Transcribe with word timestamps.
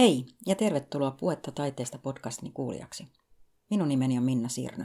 Hei 0.00 0.26
ja 0.46 0.54
tervetuloa 0.54 1.10
Puetta 1.10 1.52
taiteesta 1.52 1.98
podcastini 1.98 2.50
kuulijaksi. 2.50 3.08
Minun 3.70 3.88
nimeni 3.88 4.18
on 4.18 4.24
Minna 4.24 4.48
Sirnö. 4.48 4.84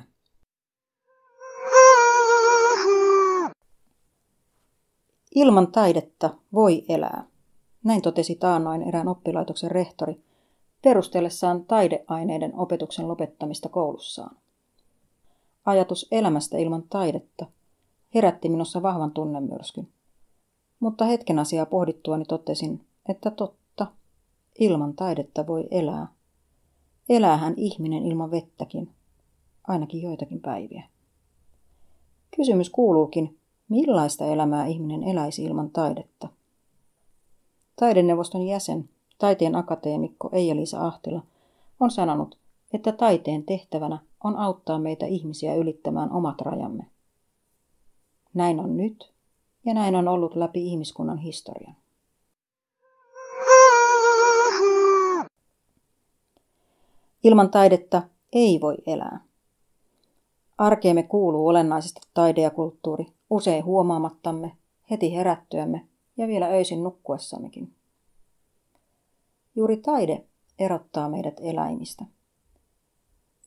Ilman 5.35 5.71
taidetta 5.71 6.37
voi 6.53 6.85
elää. 6.89 7.27
Näin 7.83 8.01
totesi 8.01 8.35
taannoin 8.35 8.81
erään 8.81 9.07
oppilaitoksen 9.07 9.71
rehtori 9.71 10.23
perustellessaan 10.81 11.65
taideaineiden 11.65 12.55
opetuksen 12.55 13.07
lopettamista 13.07 13.69
koulussaan. 13.69 14.37
Ajatus 15.65 16.07
elämästä 16.11 16.57
ilman 16.57 16.83
taidetta 16.83 17.45
herätti 18.15 18.49
minussa 18.49 18.81
vahvan 18.81 19.11
tunnemyrskyn. 19.11 19.87
Mutta 20.79 21.05
hetken 21.05 21.39
asiaa 21.39 21.65
pohdittuani 21.65 22.25
totesin, 22.25 22.87
että 23.09 23.31
totta 23.31 23.64
Ilman 24.59 24.93
taidetta 24.95 25.47
voi 25.47 25.67
elää. 25.71 26.07
Eläähän 27.09 27.53
ihminen 27.57 28.05
ilman 28.05 28.31
vettäkin, 28.31 28.91
ainakin 29.67 30.01
joitakin 30.01 30.41
päiviä. 30.41 30.83
Kysymys 32.35 32.69
kuuluukin, 32.69 33.37
millaista 33.69 34.25
elämää 34.25 34.65
ihminen 34.65 35.03
eläisi 35.03 35.43
ilman 35.43 35.69
taidetta? 35.69 36.27
Taideneuvoston 37.75 38.41
jäsen, 38.47 38.89
taiteen 39.17 39.55
akateemikko 39.55 40.29
Eija-Liisa 40.31 40.87
Ahtila 40.87 41.23
on 41.79 41.91
sanonut, 41.91 42.37
että 42.73 42.91
taiteen 42.91 43.43
tehtävänä 43.43 43.99
on 44.23 44.35
auttaa 44.35 44.79
meitä 44.79 45.05
ihmisiä 45.05 45.55
ylittämään 45.55 46.11
omat 46.11 46.41
rajamme. 46.41 46.85
Näin 48.33 48.59
on 48.59 48.77
nyt 48.77 49.13
ja 49.65 49.73
näin 49.73 49.95
on 49.95 50.07
ollut 50.07 50.35
läpi 50.35 50.67
ihmiskunnan 50.67 51.17
historian. 51.17 51.75
Ilman 57.25 57.51
taidetta 57.51 58.03
ei 58.33 58.61
voi 58.61 58.77
elää. 58.87 59.19
Arkeemme 60.57 61.03
kuuluu 61.03 61.47
olennaisesti 61.47 62.01
taide 62.13 62.41
ja 62.41 62.49
kulttuuri, 62.49 63.05
usein 63.29 63.65
huomaamattamme, 63.65 64.51
heti 64.91 65.15
herättyämme 65.15 65.87
ja 66.17 66.27
vielä 66.27 66.47
öisin 66.47 66.83
nukkuessammekin. 66.83 67.73
Juuri 69.55 69.77
taide 69.77 70.25
erottaa 70.59 71.09
meidät 71.09 71.39
eläimistä. 71.39 72.05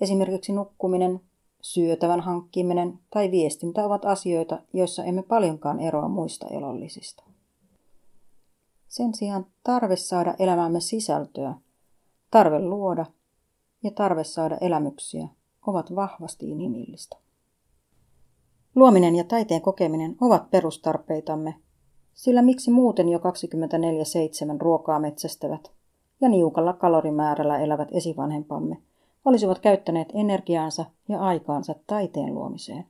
Esimerkiksi 0.00 0.52
nukkuminen, 0.52 1.20
syötävän 1.60 2.20
hankkiminen 2.20 2.98
tai 3.10 3.30
viestintä 3.30 3.84
ovat 3.84 4.04
asioita, 4.04 4.62
joissa 4.72 5.04
emme 5.04 5.22
paljonkaan 5.22 5.80
eroa 5.80 6.08
muista 6.08 6.46
elollisista. 6.46 7.22
Sen 8.88 9.14
sijaan 9.14 9.46
tarve 9.64 9.96
saada 9.96 10.34
elämämme 10.38 10.80
sisältöä, 10.80 11.54
tarve 12.30 12.58
luoda– 12.58 13.06
ja 13.82 13.90
tarve 13.90 14.24
saada 14.24 14.58
elämyksiä 14.60 15.28
ovat 15.66 15.94
vahvasti 15.94 16.50
inhimillistä. 16.50 17.16
Luominen 18.74 19.16
ja 19.16 19.24
taiteen 19.24 19.62
kokeminen 19.62 20.16
ovat 20.20 20.50
perustarpeitamme, 20.50 21.54
sillä 22.14 22.42
miksi 22.42 22.70
muuten 22.70 23.08
jo 23.08 23.18
24-7 23.18 23.22
ruokaa 24.58 25.00
metsästävät 25.00 25.72
ja 26.20 26.28
niukalla 26.28 26.72
kalorimäärällä 26.72 27.58
elävät 27.58 27.88
esivanhempamme 27.92 28.82
olisivat 29.24 29.58
käyttäneet 29.58 30.08
energiaansa 30.14 30.84
ja 31.08 31.20
aikaansa 31.20 31.74
taiteen 31.86 32.34
luomiseen. 32.34 32.86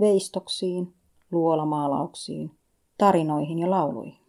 Veistoksiin, 0.00 0.94
luolamaalauksiin, 1.30 2.50
tarinoihin 2.98 3.58
ja 3.58 3.70
lauluihin. 3.70 4.25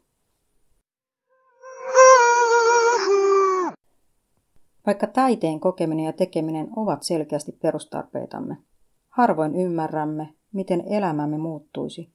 Vaikka 4.87 5.07
taiteen 5.07 5.59
kokeminen 5.59 6.05
ja 6.05 6.13
tekeminen 6.13 6.69
ovat 6.75 7.03
selkeästi 7.03 7.51
perustarpeitamme, 7.51 8.57
harvoin 9.09 9.55
ymmärrämme, 9.55 10.33
miten 10.53 10.83
elämämme 10.85 11.37
muuttuisi, 11.37 12.09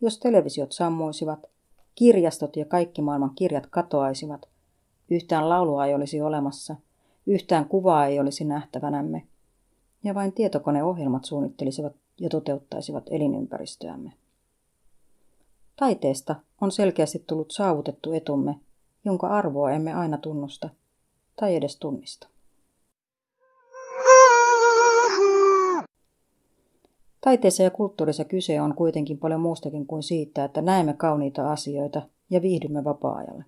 jos 0.00 0.18
televisiot 0.18 0.72
sammuisivat, 0.72 1.46
kirjastot 1.94 2.56
ja 2.56 2.64
kaikki 2.64 3.02
maailman 3.02 3.34
kirjat 3.34 3.66
katoaisivat, 3.66 4.48
yhtään 5.10 5.48
laulua 5.48 5.86
ei 5.86 5.94
olisi 5.94 6.20
olemassa, 6.20 6.76
yhtään 7.26 7.68
kuvaa 7.68 8.06
ei 8.06 8.20
olisi 8.20 8.44
nähtävänämme, 8.44 9.26
ja 10.04 10.14
vain 10.14 10.32
tietokoneohjelmat 10.32 11.24
suunnittelisivat 11.24 11.92
ja 12.20 12.28
toteuttaisivat 12.28 13.04
elinympäristöämme. 13.10 14.12
Taiteesta 15.76 16.36
on 16.60 16.72
selkeästi 16.72 17.24
tullut 17.26 17.50
saavutettu 17.50 18.12
etumme, 18.12 18.60
jonka 19.04 19.26
arvoa 19.26 19.70
emme 19.70 19.94
aina 19.94 20.18
tunnusta– 20.18 20.68
tai 21.36 21.56
edes 21.56 21.76
tunnista. 21.76 22.28
Taiteessa 27.20 27.62
ja 27.62 27.70
kulttuurissa 27.70 28.24
kyse 28.24 28.60
on 28.60 28.74
kuitenkin 28.74 29.18
paljon 29.18 29.40
muustakin 29.40 29.86
kuin 29.86 30.02
siitä, 30.02 30.44
että 30.44 30.62
näemme 30.62 30.94
kauniita 30.94 31.52
asioita 31.52 32.02
ja 32.30 32.42
viihdymme 32.42 32.84
vapaa-ajalle. 32.84 33.44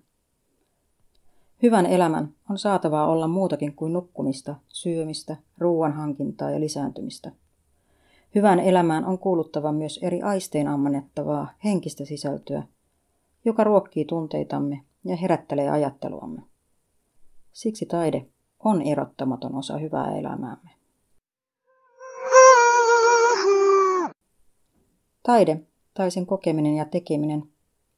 Hyvän 1.63 1.85
elämän 1.85 2.33
on 2.49 2.57
saatavaa 2.57 3.07
olla 3.07 3.27
muutakin 3.27 3.75
kuin 3.75 3.93
nukkumista, 3.93 4.55
syömistä, 4.67 5.35
ruoan 5.57 5.93
hankintaa 5.93 6.51
ja 6.51 6.59
lisääntymistä. 6.59 7.31
Hyvän 8.35 8.59
elämään 8.59 9.05
on 9.05 9.19
kuuluttava 9.19 9.71
myös 9.71 9.99
eri 10.03 10.21
aistein 10.21 10.67
ammannettavaa 10.67 11.47
henkistä 11.63 12.05
sisältöä, 12.05 12.63
joka 13.45 13.63
ruokkii 13.63 14.05
tunteitamme 14.05 14.81
ja 15.05 15.15
herättelee 15.15 15.69
ajatteluamme. 15.69 16.41
Siksi 17.55 17.85
taide 17.85 18.25
on 18.59 18.81
erottamaton 18.81 19.55
osa 19.55 19.77
hyvää 19.77 20.17
elämäämme. 20.17 20.69
Taide 25.23 25.61
tai 25.93 26.11
sen 26.11 26.25
kokeminen 26.25 26.75
ja 26.75 26.85
tekeminen 26.85 27.43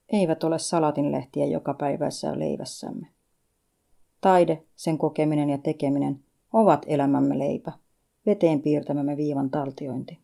eivät 0.10 0.44
ole 0.44 0.60
salatinlehtiä 0.60 1.46
joka 1.46 1.74
päivässä 1.74 2.40
leivässämme. 2.40 3.08
Taide, 4.22 4.64
sen 4.76 4.98
kokeminen 4.98 5.50
ja 5.50 5.58
tekeminen 5.58 6.24
ovat 6.54 6.86
elämämme 6.88 7.40
leipä, 7.40 7.72
veteen 8.26 8.62
piirtämämme 8.62 9.18
viivan 9.18 9.50
taltiointi. 9.50 10.20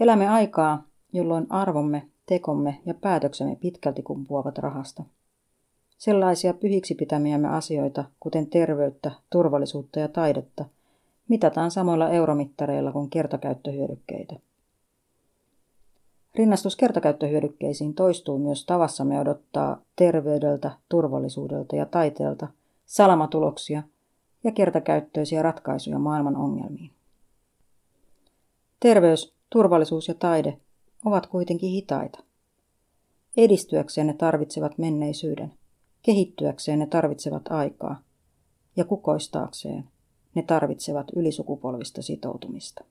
Elämme 0.00 0.28
aikaa, 0.28 0.84
jolloin 1.12 1.46
arvomme, 1.48 2.08
tekomme 2.26 2.80
ja 2.86 2.94
päätöksemme 2.94 3.56
pitkälti 3.56 4.02
kumpuavat 4.02 4.58
rahasta– 4.58 5.04
Sellaisia 6.00 6.54
pyhiksi 6.54 6.94
pitämiämme 6.94 7.48
asioita, 7.48 8.04
kuten 8.20 8.46
terveyttä, 8.46 9.10
turvallisuutta 9.30 10.00
ja 10.00 10.08
taidetta, 10.08 10.64
mitataan 11.28 11.70
samoilla 11.70 12.08
euromittareilla 12.08 12.92
kuin 12.92 13.10
kertakäyttöhyödykkeitä. 13.10 14.36
Rinnastus 16.34 16.76
kertakäyttöhyödykkeisiin 16.76 17.94
toistuu 17.94 18.38
myös 18.38 18.66
tavassamme 18.66 19.20
odottaa 19.20 19.80
terveydeltä, 19.96 20.70
turvallisuudelta 20.88 21.76
ja 21.76 21.86
taiteelta 21.86 22.48
salamatuloksia 22.86 23.82
ja 24.44 24.52
kertakäyttöisiä 24.52 25.42
ratkaisuja 25.42 25.98
maailman 25.98 26.36
ongelmiin. 26.36 26.90
Terveys, 28.80 29.34
turvallisuus 29.50 30.08
ja 30.08 30.14
taide 30.14 30.56
ovat 31.04 31.26
kuitenkin 31.26 31.70
hitaita. 31.70 32.18
Edistyäkseen 33.36 34.06
ne 34.06 34.14
tarvitsevat 34.14 34.78
menneisyyden. 34.78 35.59
Kehittyäkseen 36.02 36.78
ne 36.78 36.86
tarvitsevat 36.86 37.48
aikaa, 37.48 38.02
ja 38.76 38.84
kukoistaakseen 38.84 39.84
ne 40.34 40.42
tarvitsevat 40.42 41.06
ylisukupolvista 41.16 42.02
sitoutumista. 42.02 42.84